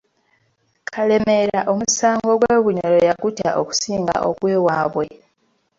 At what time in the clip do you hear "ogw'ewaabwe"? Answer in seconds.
4.27-5.05